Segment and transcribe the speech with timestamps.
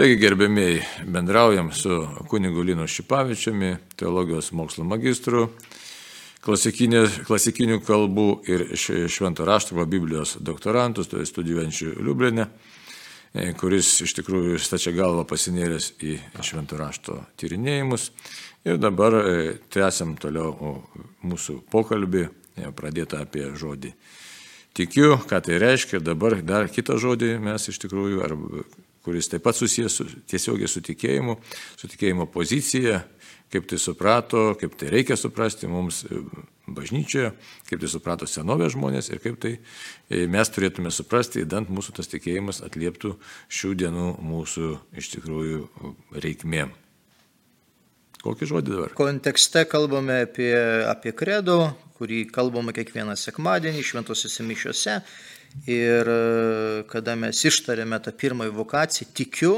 [0.00, 0.78] Taigi, gerbėmiai,
[1.12, 1.92] bendraujam su
[2.30, 5.42] kunigu Linu Šipavičiumi, teologijos mokslo magistru,
[6.40, 14.96] klasikinių kalbų ir švento rašto Biblijos doktorantus, tai studijuojančių Liublinė, e, kuris iš tikrųjų stačia
[14.96, 16.16] galva pasinėręs į
[16.48, 18.08] švento rašto tyrinėjimus.
[18.64, 19.38] Ir dabar e,
[19.68, 20.80] tęsiam toliau
[21.20, 23.92] mūsų pokalbį, e, pradėtą apie žodį.
[24.72, 28.40] Tikiu, ką tai reiškia ir dabar dar kitą žodį mes iš tikrųjų, ar,
[29.10, 31.34] kuris taip pat susijęs su, tiesiogiai su tikėjimu,
[31.80, 33.02] su tikėjimo pozicija,
[33.50, 36.20] kaip tai suprato, kaip tai reikia suprasti mums e,
[36.70, 37.32] bažnyčioje,
[37.66, 42.10] kaip tai suprato senovės žmonės ir kaip tai e, mes turėtume suprasti, įdant mūsų tas
[42.12, 43.16] tikėjimas atlieptų
[43.50, 44.70] šių dienų mūsų
[45.02, 45.66] iš tikrųjų
[46.22, 46.70] reikmėm.
[48.20, 48.94] Kokį žodį dabar?
[48.98, 50.52] Kontekste kalbame apie,
[50.90, 54.96] apie kredo, kurį kalbame kiekvieną sekmadienį šventosiuose mišiuose.
[55.66, 56.18] Ir e,
[56.90, 59.54] kada mes ištarėme tą pirmąjį vokaciją, tikiu,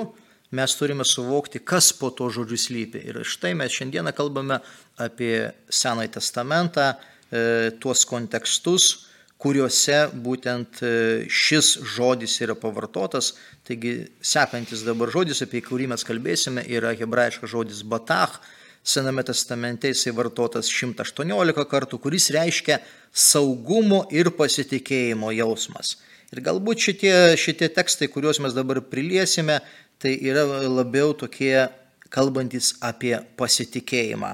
[0.56, 3.02] mes turime suvokti, kas po to žodžiu slypi.
[3.10, 4.60] Ir štai mes šiandieną kalbame
[5.00, 9.08] apie Senąjį testamentą, e, tuos kontekstus,
[9.42, 10.92] kuriuose būtent e,
[11.26, 13.32] šis žodis yra pavartotas.
[13.66, 18.38] Taigi sekantis dabar žodis, apie kurį mes kalbėsime, yra hebrajiškas žodis batach.
[18.82, 22.80] Sename testamente jisai vartotas 118 kartų, kuris reiškia
[23.14, 25.96] saugumo ir pasitikėjimo jausmas.
[26.32, 29.60] Ir galbūt šitie, šitie tekstai, kuriuos mes dabar priliesime,
[30.02, 31.68] tai yra labiau tokie
[32.12, 34.32] kalbantis apie pasitikėjimą.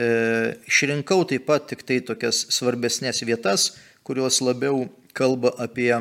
[0.00, 0.08] E,
[0.70, 3.70] išrinkau taip pat tik tai tokias svarbesnės vietas,
[4.10, 5.92] kurios labiau kalba apie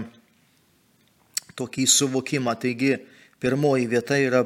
[1.53, 2.55] tokį suvokimą.
[2.57, 2.95] Taigi,
[3.37, 4.39] pirmoji vieta yra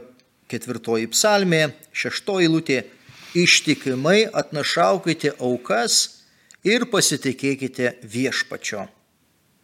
[0.51, 2.81] ketvirtoji psalmė, šeštoji lūtė-
[3.43, 6.23] ištikimai atnašaukite aukas
[6.67, 8.83] ir pasitikėkite viešpačio.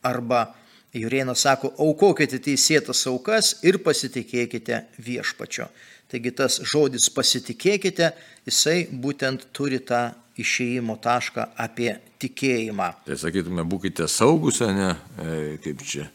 [0.01, 0.55] Arba
[0.95, 5.67] Jurėnas sako, aukokite teisėtas aukas ir pasitikėkite viešpačio.
[6.09, 8.11] Taigi tas žodis pasitikėkite,
[8.49, 12.89] jisai būtent turi tą išėjimo tašką apie tikėjimą.
[13.05, 16.07] Tai sakytume, būkite saugus, ne, e, kaip čia,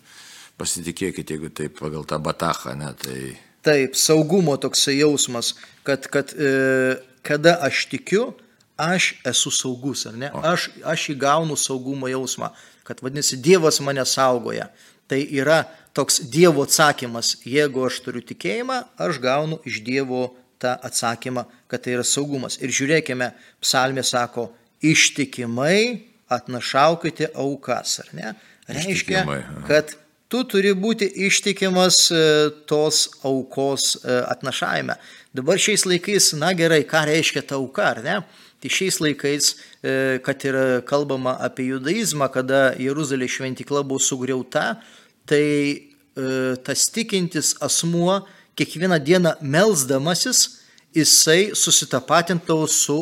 [0.58, 3.18] pasitikėkite, jeigu taip pagal tą batachą, ne, tai...
[3.64, 5.54] Taip, saugumo toksai jausmas,
[5.86, 8.32] kad, kad e, kada aš tikiu,
[8.76, 10.28] aš esu saugus, ar ne?
[10.44, 12.50] Aš, aš įgaunu saugumo jausmą
[12.84, 14.68] kad vadinasi Dievas mane saugoja.
[15.08, 15.64] Tai yra
[15.94, 20.26] toks Dievo atsakymas, jeigu aš turiu tikėjimą, aš gaunu iš Dievo
[20.62, 22.58] tą atsakymą, kad tai yra saugumas.
[22.62, 23.30] Ir žiūrėkime,
[23.62, 24.48] psalmė sako,
[24.84, 28.32] ištikimai atnašaukite aukas, ar ne?
[28.68, 29.24] Reiškia,
[29.68, 29.92] kad
[30.32, 32.22] tu turi būti ištikimas e,
[32.70, 34.96] tos aukos e, atnašavime.
[35.36, 38.16] Dabar šiais laikais, na gerai, ką reiškia ta auka, ar ne?
[38.62, 39.50] Tai šiais laikais,
[39.84, 39.94] e,
[40.24, 44.78] kad ir kalbama apie judaizmą, kada Jeruzalės šventikla buvo sugriauta,
[45.26, 48.22] tai e, tas tikintis asmuo
[48.54, 50.60] kiekvieną dieną melzdamasis,
[50.94, 52.98] jisai susitapatintavo su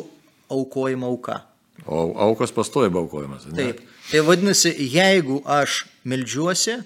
[0.48, 1.40] aukojimo auka.
[1.86, 3.46] O aukos pastoja aukojimas.
[3.46, 3.56] Ne?
[3.56, 3.80] Taip.
[4.10, 6.78] Tai vadinasi, jeigu aš melžiuosi,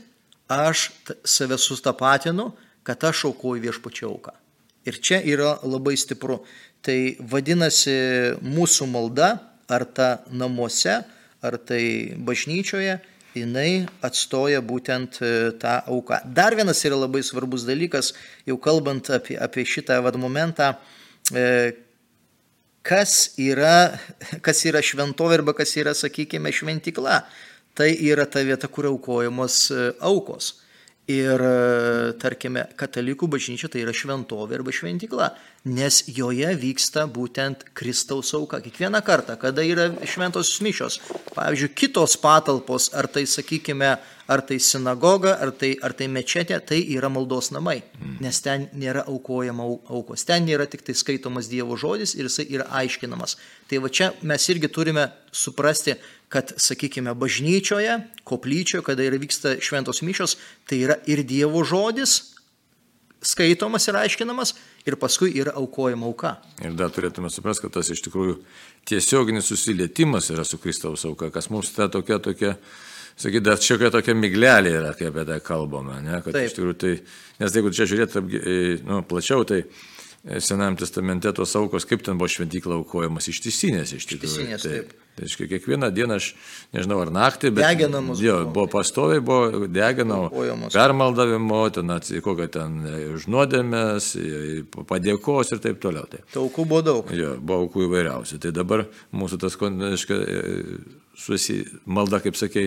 [0.49, 0.91] aš
[1.25, 2.53] save sustapatinu,
[2.83, 4.33] kad aš aukoju viešpačio auką.
[4.87, 6.41] Ir čia yra labai stipru.
[6.87, 7.97] Tai vadinasi,
[8.47, 9.33] mūsų malda,
[9.69, 11.01] ar ta namuose,
[11.43, 13.01] ar tai bažnyčioje,
[13.37, 16.21] jinai atstoja būtent e, tą auką.
[16.37, 18.13] Dar vienas yra labai svarbus dalykas,
[18.49, 20.73] jau kalbant apie, apie šitą vad momentą,
[21.33, 21.47] e,
[22.87, 23.97] kas yra,
[24.47, 27.23] kas yra šventovė arba kas yra, sakykime, šventikla.
[27.77, 30.55] Tai yra ta vieta, kur aukojamos e, aukos.
[31.07, 31.43] Ir,
[32.19, 35.29] tarkime, katalikų bažnyčia tai yra šventovė arba šventikla
[35.67, 38.61] nes joje vyksta būtent Kristaus auka.
[38.63, 41.01] Kiekvieną kartą, kada yra šventosios mišios,
[41.35, 43.97] pavyzdžiui, kitos patalpos, ar tai, sakykime,
[44.31, 47.81] ar tai sinagoga, ar tai, ar tai mečetė, tai yra maldos namai,
[48.23, 52.67] nes ten nėra aukojama aukos, ten nėra tik tai skaitomas Dievo žodis ir jisai yra
[52.83, 53.37] aiškinamas.
[53.71, 55.97] Tai va čia mes irgi turime suprasti,
[56.33, 62.37] kad, sakykime, bažnyčioje, koplyčioje, kada yra vyksta šventos mišios, tai yra ir Dievo žodis,
[63.27, 64.55] skaitomas ir aiškinamas
[64.87, 66.37] ir paskui yra aukojama auka.
[66.65, 68.37] Ir dar turėtume suprasti, kad tas iš tikrųjų
[68.89, 72.55] tiesioginis susilietimas yra su Kristaus auka, kas mums ta tokia tokia,
[73.17, 76.21] sakyt, dar čia kokia tokia miglelė yra, kai apie tai kalbame, ne?
[76.25, 76.51] kad Taip.
[76.51, 76.95] iš tikrųjų tai,
[77.43, 78.19] nes jeigu čia žiūrėt
[78.87, 79.65] nu, plačiau, tai
[80.27, 84.33] Senajam testamente tos aukos, kaip ten buvo šventykla aukojamas, ištisinės iš tikrųjų.
[84.43, 84.95] Ištisinės, taip.
[85.17, 86.27] Tai reiškia, kiekvieną dieną aš,
[86.77, 87.65] nežinau, ar naktį, bet...
[87.65, 88.19] Deginamos.
[88.21, 90.27] Jo, buvo pastoviai, buvo deginamo,
[90.75, 91.95] permaldavimo, ten
[92.27, 94.59] kokią ten e, užnuodėmės, e,
[94.91, 96.05] padėkos ir taip toliau.
[96.11, 96.21] Tai.
[96.43, 97.15] Aukų buvo daug.
[97.17, 98.41] Jo, buvo aukų įvairiausių.
[98.43, 98.85] Tai dabar
[99.17, 100.77] mūsų tas, reiškia, e,
[101.23, 102.67] susi, malda, kaip sakei,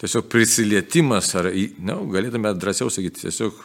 [0.00, 1.50] tiesiog prisilietimas, ar,
[1.82, 3.58] na, galėtume drąsiau sakyti, tiesiog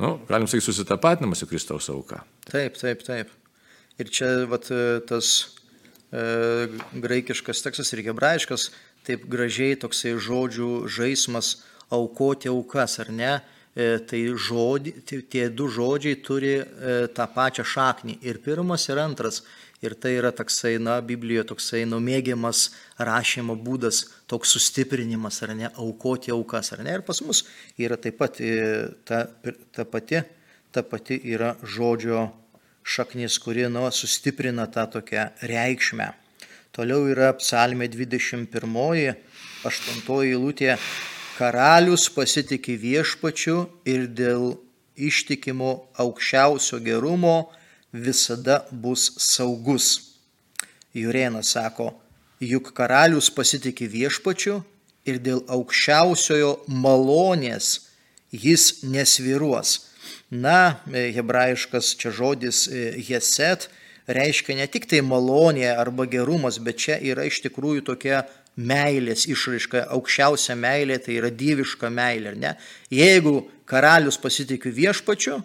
[0.00, 2.22] nu, galim sakyti, susitapatinimas su Kristaus auka.
[2.50, 3.30] Taip, taip, taip.
[3.98, 4.66] Ir čia vat,
[5.06, 5.28] tas
[6.10, 6.68] e,
[6.98, 8.70] graikiškas tekstas ir hebrajiškas,
[9.06, 11.56] taip gražiai toksai žodžių žaidimas
[11.94, 13.34] aukoti aukas, ar ne?
[13.74, 14.92] E, tai žodį,
[15.30, 16.64] tie du žodžiai turi e,
[17.14, 18.20] tą pačią šaknį.
[18.22, 19.42] Ir pirmas, ir antras.
[19.84, 26.32] Ir tai yra toksai, na, Biblijoje toksai numėgiamas rašymo būdas, toks sustiprinimas, ar ne, aukoti
[26.32, 26.94] aukas, ar ne.
[26.96, 27.42] Ir pas mus
[27.76, 28.54] yra taip pat e,
[29.04, 29.26] ta,
[29.76, 30.22] ta, pati,
[30.72, 32.30] ta pati yra žodžio
[32.84, 36.12] šaknis, kuri, nu, sustiprina tą tokią reikšmę.
[36.74, 39.18] Toliau yra psalmė 21,
[39.68, 40.78] 8 eilutė.
[41.34, 43.58] Karalius pasitikė viešpačiu
[43.90, 44.54] ir dėl
[44.94, 47.50] ištikimo aukščiausio gerumo
[47.94, 50.18] visada bus saugus.
[50.94, 51.92] Jurėnas sako,
[52.42, 54.60] juk karalius pasitikė viešpačiu
[55.06, 57.90] ir dėl aukščiausiojo malonės
[58.34, 59.78] jis nesviruos.
[60.30, 62.66] Na, hebrajiškas čia žodis
[63.08, 63.68] jeset
[64.06, 68.24] reiškia ne tik tai malonė arba gerumas, bet čia yra iš tikrųjų tokia
[68.54, 72.34] meilės išraiška, aukščiausia meilė, tai yra dieviška meilė.
[72.38, 72.54] Ne?
[72.92, 75.40] Jeigu karalius pasitikė viešpačiu,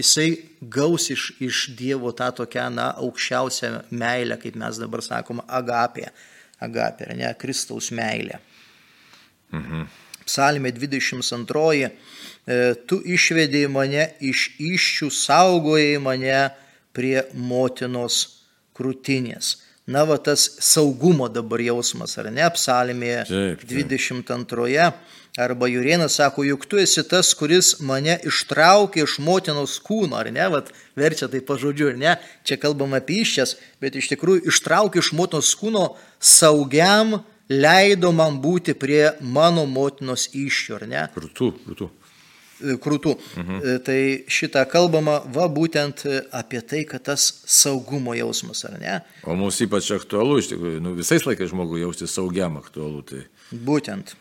[0.00, 0.28] jisai
[0.60, 6.08] gaus iš, iš Dievo tą tokią, na, aukščiausią meilę, kaip mes dabar sakome, agapė.
[6.62, 8.38] Agapė, ne, Kristaus meilė.
[9.52, 9.88] Mhm.
[10.22, 11.90] Psalmė 22.
[12.46, 16.38] E, tu išvedėjai mane iš iššių, saugojai mane
[16.94, 18.22] prie motinos
[18.78, 19.56] krūtinės.
[19.90, 23.24] Na, va tas saugumo dabar jausmas, ar ne, psalmėje
[23.66, 24.92] 22.
[25.36, 30.44] Arba Jurienas sako, juk tu esi tas, kuris mane ištraukė iš motinos kūno, ar ne,
[30.52, 30.68] Vat,
[30.98, 32.12] verčia tai pažodžiu, ar ne,
[32.44, 35.86] čia kalbam apie iščias, bet iš tikrųjų ištraukė iš motinos kūno
[36.20, 41.08] saugiam, leido man būti prie mano motinos iššio, ar ne?
[41.16, 41.88] Krūtų, krūtų.
[42.60, 43.16] E, krūtų.
[43.40, 43.60] Mhm.
[43.64, 49.00] E, tai šitą kalbama va būtent apie tai, kad tas saugumo jausmas, ar ne?
[49.24, 53.00] O mums ypač aktualu, iš tikrųjų, nu, visais laikais žmogui jausti saugiam aktualu.
[53.08, 53.24] Tai...
[53.48, 54.12] Būtent.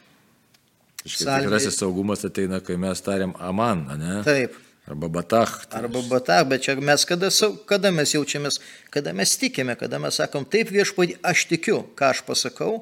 [1.04, 4.20] Tikrasis saugumas ateina, kai mes tariam aman, ne?
[4.26, 4.58] Taip.
[4.88, 5.66] Arba batach.
[5.70, 7.30] Tai Arba batach, bet čia mes kada,
[7.70, 8.58] kada mes jaučiamės,
[8.94, 12.74] kada mes tikime, kada mes sakom, taip viešpatį, aš tikiu, ką aš pasakau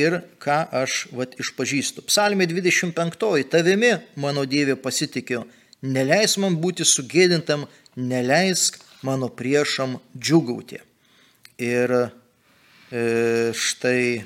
[0.00, 2.06] ir ką aš vat, išpažįstu.
[2.08, 3.44] Psalmė 25.
[3.52, 5.44] Tavimi, mano Dieve, pasitikiu,
[5.84, 7.68] neleis man būti sugėdintam,
[8.00, 10.80] neleisk mano priešam džiugauti.
[11.62, 12.10] Ir e,
[13.52, 14.24] štai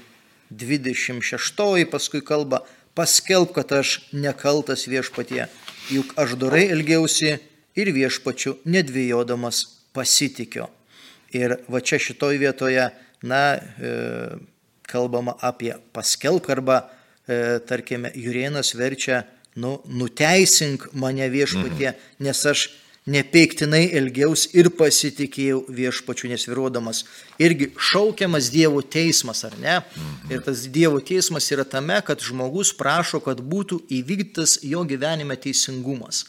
[0.55, 1.91] 26.
[1.91, 2.63] paskui kalba,
[2.97, 5.47] paskelb, kad aš nekaltas viešpatie,
[5.93, 7.37] juk aš dorai elgiausi
[7.77, 9.63] ir viešpačiu nedvėjodamas
[9.97, 10.71] pasitikiu.
[11.37, 12.89] Ir va čia šitoj vietoje,
[13.27, 13.93] na, e,
[14.89, 16.79] kalbama apie paskelbk arba,
[17.27, 19.25] e, tarkime, Jurienas verčia,
[19.61, 22.25] nu, nuteisink mane viešpatie, mhm.
[22.25, 22.69] nes aš
[23.07, 27.05] nepeiktinai elgiaus ir pasitikėjau viešpačiu nesviruodamas.
[27.39, 29.79] Irgi šaukiamas Dievo teismas, ar ne?
[29.79, 30.33] Mhm.
[30.35, 36.25] Ir tas Dievo teismas yra tame, kad žmogus prašo, kad būtų įvykdytas jo gyvenime teisingumas.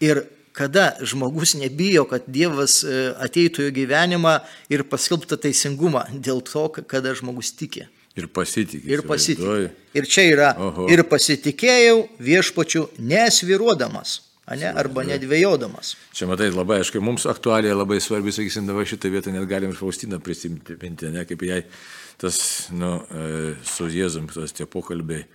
[0.00, 0.24] Ir
[0.56, 4.38] kada žmogus nebijo, kad Dievas e, ateitų į gyvenimą
[4.72, 7.86] ir paskelbtų teisingumą, dėl to, kada žmogus tiki.
[8.16, 8.88] Ir pasitikė.
[8.92, 9.70] Ir pasitikė.
[9.96, 10.50] Ir čia yra.
[10.60, 10.88] Oho.
[10.92, 15.94] Ir pasitikėjau viešpačiu nesviruodamas ne, arba nedvėjodamas.
[16.16, 19.78] Čia matai, labai aišku, mums aktualiai labai svarbi, sakysim, dabar šitą vietą net galim ir
[19.78, 20.76] Faustiną prisimti,
[21.14, 21.62] ne, kaip jai
[22.20, 22.38] tas,
[22.74, 25.26] nu, e, su Jėzum, tas tie pokalbiai,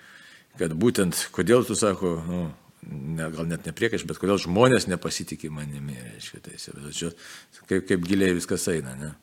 [0.60, 2.42] kad būtent, kodėl tu sako, nu,
[2.92, 7.14] ne, gal net nepriekaš, bet kodėl žmonės nepasitikė manimi, reiškia, tai čia,
[7.64, 9.16] kaip, kaip giliai viskas eina, ne.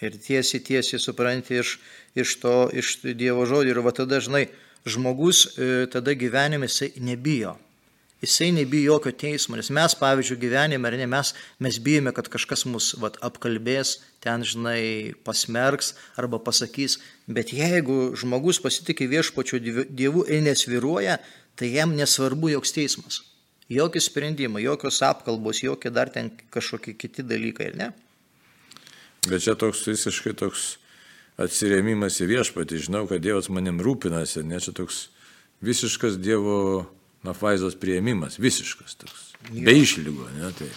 [0.00, 1.74] Ir tiesiai, tiesiai supranti iš,
[2.18, 4.46] iš to, iš Dievo žodžio ir va tada dažnai
[4.88, 7.58] žmogus e, tada gyvenime jisai nebijo
[8.20, 12.66] Jisai nebijo jokio teismo, nes mes, pavyzdžiui, gyvenime, ar ne, mes, mes bijome, kad kažkas
[12.68, 20.44] mus vat, apkalbės, ten, žinai, pasmerks arba pasakys, bet jeigu žmogus pasitikė viešpačio dievu ir
[20.44, 21.16] nesviruoja,
[21.56, 23.22] tai jam nesvarbu joks teismas.
[23.72, 27.90] Jokių sprendimų, jokios apkalbos, jokie dar ten kažkokie kiti dalykai, ar ne?
[29.30, 30.74] Bet čia toks visiškai toks
[31.40, 35.06] atsirėmimas į viešpatį, žinau, kad Dievas manim rūpinasi, ne čia toks
[35.64, 36.84] visiškas Dievo
[37.26, 39.26] Mafaizos prieimimas, visiškas toks.
[39.50, 39.64] Jo.
[39.66, 40.68] Be išlygų, ne tai.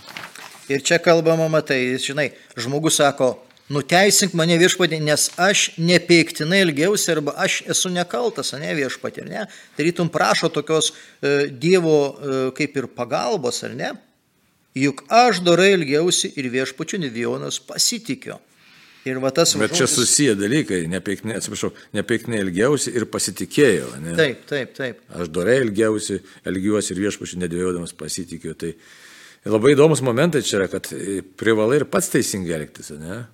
[0.72, 3.34] Ir čia kalbama, matai, žinai, žmogus sako,
[3.72, 9.46] nuteisink mane viešpatį, nes aš nepeiktinai ilgiausi arba aš esu nekaltas, ne viešpatį, ne?
[9.78, 13.94] Tarytum prašo tokios e, Dievo e, kaip ir pagalbos, ar ne?
[14.76, 18.40] Juk aš dorai ilgiausi ir viešpačių nedvionas pasitikiu.
[19.04, 23.90] Ir va tas Bet čia susiję dalykai, nepeiknė, atsiprašau, nepeiknė ilgiausi ir pasitikėjau.
[24.00, 24.14] Ne?
[24.20, 25.02] Taip, taip, taip.
[25.12, 28.56] Aš dorai ilgiausi, elgiuosi ir viešpačiu nedvėjodamas pasitikiu.
[28.56, 28.72] Tai
[29.44, 30.88] Labai įdomus momentai čia yra, kad
[31.40, 33.26] privalai ir pats teisingai elgtis, ne?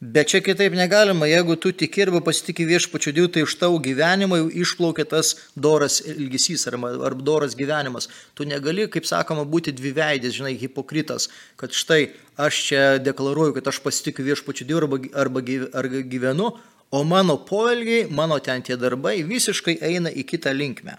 [0.00, 4.38] Bet čia kitaip negalima, jeigu tu tiki arba pasitikė viešpačiu Dievu, tai iš tavo gyvenimo
[4.38, 8.08] jau išplaukia tas doras ilgesys arba, arba doras gyvenimas.
[8.32, 11.28] Tu negali, kaip sakoma, būti dviveidės, žinai, hipokritas,
[11.60, 15.44] kad štai aš čia deklaruoju, kad aš pasitikiu viešpačiu Dievu arba, arba,
[15.82, 16.48] arba gyvenu,
[16.90, 20.96] o mano poelgiai, mano ten tie darbai visiškai eina į kitą linkmę.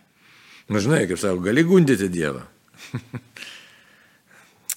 [0.69, 2.45] Na, žinai, kaip sako, gali gundyti Dievą.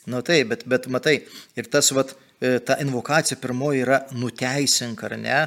[0.08, 1.20] Na nu, taip, bet, bet matai,
[1.60, 2.16] ir tas, vat,
[2.64, 5.38] ta invokacija pirmoji yra nuteisink, ar ne?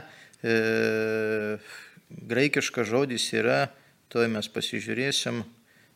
[0.43, 1.57] E,
[2.29, 3.67] graikiškas žodis yra,
[4.11, 5.43] to mes pasižiūrėsim,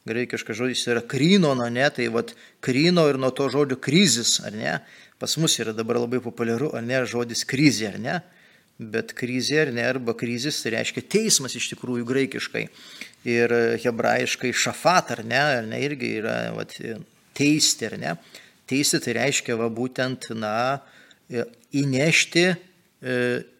[0.10, 4.76] graikiškas žodis yra krynona, ne, tai vad kryno ir nuo to žodžio krizis, ar ne?
[5.22, 8.20] Pas mus yra dabar labai populiaru, ar ne, žodis krizė, ar ne?
[8.82, 12.64] Bet krizė, ar ne, arba krizis, tai reiškia teismas iš tikrųjų graikiškai.
[13.30, 13.54] Ir
[13.84, 16.74] hebrajiškai šafat, ar ne, ar ne, irgi yra vat,
[17.38, 18.16] teisti, ar ne?
[18.72, 20.56] Teisti tai reiškia va būtent, na,
[21.28, 21.44] e,
[21.76, 22.56] įnešti e,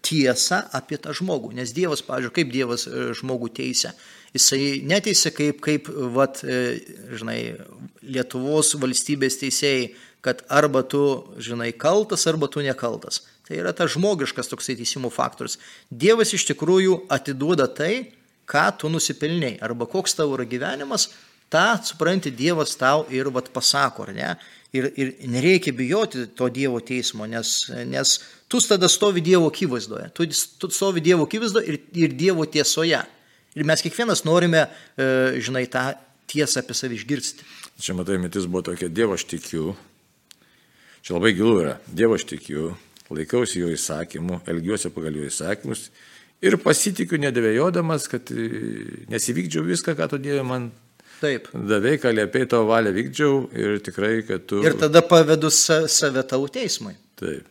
[0.08, 1.52] tiesą apie tą žmogų.
[1.58, 3.92] Nes Dievas, pavyzdžiui, kaip Dievas e, žmogų teisė.
[4.32, 6.40] Jisai neteisė kaip, kaip vat,
[7.20, 7.40] žinai,
[8.00, 9.90] Lietuvos valstybės teisėjai,
[10.24, 11.02] kad arba tu,
[11.42, 13.26] žinai, kaltas, arba tu nekaltas.
[13.48, 15.58] Tai yra tas žmogiškas toksai teisimo faktorius.
[15.92, 18.14] Dievas iš tikrųjų atiduoda tai,
[18.48, 21.10] ką tu nusipelniai, arba koks tavo yra gyvenimas,
[21.52, 24.32] tą, supranti, Dievas tau ir vat pasako, ar ne?
[24.72, 27.58] Ir, ir nereikia bijoti to Dievo teismo, nes,
[27.90, 28.14] nes
[28.48, 30.28] tu tada stovi Dievo akivaizdoje, tu,
[30.64, 33.02] tu stovi Dievo akivaizdoje ir, ir Dievo tiesoje.
[33.52, 34.62] Ir mes kiekvienas norime,
[34.96, 35.10] e,
[35.44, 35.90] žinai, tą
[36.32, 37.44] tiesą apie save išgirsti.
[37.84, 39.74] Čia, matai, mintis buvo tokia, Dievo aš tikiu.
[41.04, 41.76] Čia labai gilu yra.
[41.92, 42.70] Dievo aš tikiu,
[43.12, 45.90] laikausi jo įsakymų, elgiuosi pagal jo įsakymus
[46.42, 48.48] ir pasitikiu nedvėjodamas, kad e,
[49.12, 50.70] nesivykdžiau viską, ką tu Dieve man
[51.22, 51.52] Taip.
[51.54, 54.64] Davai, ką liepiai tavo valią vykdžiau ir tikrai, kad tu.
[54.66, 56.96] Ir tada pavedu save tau teismui.
[57.20, 57.46] Taip.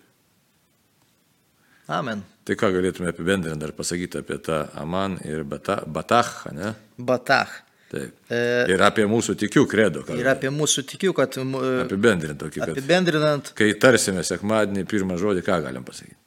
[1.91, 2.23] Amen.
[2.47, 6.73] Tai ką galėtume apibendrinti dar pasakyti apie tą Aman ir Batach, ne?
[6.99, 7.61] Batach.
[7.91, 8.15] Taip.
[8.31, 10.05] E, ir apie mūsų tikių kredo.
[10.15, 11.39] Ir apie mūsų tikių, kad...
[11.39, 12.63] Apibendrinant tokį.
[12.69, 13.51] Apibendrinant.
[13.59, 16.19] Kai tarsime sekmadienį pirmą žodį, ką galim pasakyti?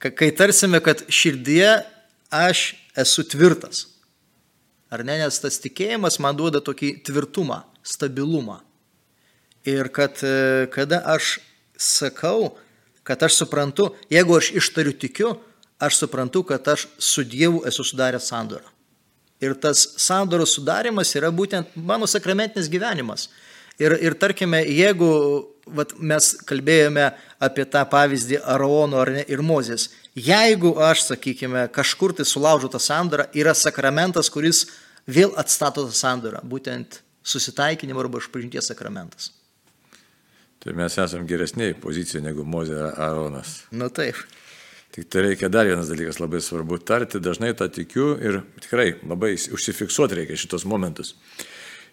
[0.00, 1.68] Kai tarsime, kad širdie
[2.32, 3.84] aš esu tvirtas.
[4.90, 8.60] Ar ne, nes tas tikėjimas man duoda tokį tvirtumą, stabilumą.
[9.66, 11.40] Ir kad e, kada aš
[11.74, 12.52] sakau,
[13.06, 15.32] kad aš suprantu, jeigu aš ištariu tikiu,
[15.82, 18.70] aš suprantu, kad aš su Dievu esu sudaręs sandorą.
[19.42, 23.26] Ir tas sandoros sudarimas yra būtent mano sakramentinis gyvenimas.
[23.76, 25.10] Ir, ir tarkime, jeigu
[25.66, 27.10] vat, mes kalbėjome
[27.42, 32.80] apie tą pavyzdį Araono ar ne, ir Mozės, jeigu aš, sakykime, kažkur tai sulaužau tą
[32.82, 34.66] sandorą, yra sakramentas, kuris
[35.06, 39.32] vėl atstato tą sandorą, būtent susitaikinimo arba išpažinties sakramentas.
[40.62, 43.60] Tai mes esame geresniai pozicijoje negu Mozė ar Aronas.
[43.70, 44.18] Na taip.
[44.96, 49.34] Tik tai reikia dar vienas dalykas labai svarbu tarti, dažnai tą tikiu ir tikrai labai
[49.36, 51.12] užsifiksuoti reikia šitos momentus.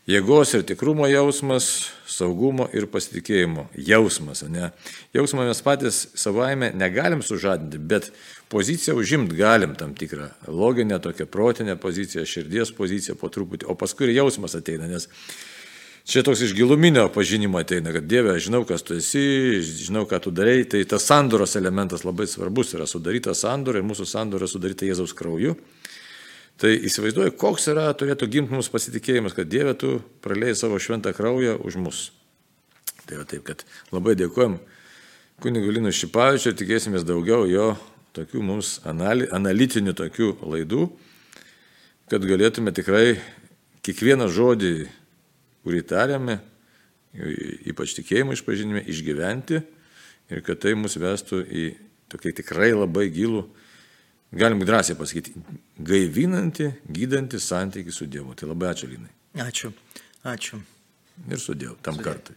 [0.04, 4.42] Jėgos ir tikrumo jausmas, saugumo ir pasitikėjimo jausmas.
[4.52, 4.74] Ne?
[5.16, 8.10] Jausmą mes patys savaime negalim sužadinti, bet
[8.52, 14.10] poziciją užimti galim tam tikrą loginę, tokią protinę poziciją, širdies poziciją po truputį, o paskui
[14.10, 15.08] ir jausmas ateina, nes
[16.04, 19.24] čia toks iš giluminio pažinimo ateina, kad Dieve, aš žinau, kas tu esi,
[19.64, 24.10] žinau, ką tu darai, tai tas sandoros elementas labai svarbus yra sudaryta sandora ir mūsų
[24.18, 25.56] sandora sudaryta Jėzaus krauju.
[26.62, 31.58] Tai įsivaizduoju, koks yra, turėtų gimti mums pasitikėjimas, kad Dieve tu praleidai savo šventą kraują
[31.66, 32.04] už mus.
[33.08, 34.60] Tai va taip, kad labai dėkojom
[35.44, 37.74] kunigui Linui Šipavičiui ir tikėsimės daugiau jo
[38.14, 40.86] tokių mums anali, analitinių tokių laidų,
[42.12, 43.18] kad galėtume tikrai
[43.84, 44.74] kiekvieną žodį,
[45.66, 46.38] kurį tariame,
[47.70, 49.60] ypač tikėjimo išpažinime, išgyventi
[50.32, 51.66] ir kad tai mus vestų į
[52.14, 53.48] tokį tikrai labai gilų
[54.34, 55.34] galim drąsiai pasakyti,
[55.80, 58.36] gaivinanti, gydanti santykių su Dievu.
[58.36, 59.12] Tai labai ačiū, Linai.
[59.48, 59.72] Ačiū.
[60.26, 60.62] Ačiū.
[61.30, 62.04] Ir su Dievu tam Sudėjau.
[62.04, 62.36] kartui.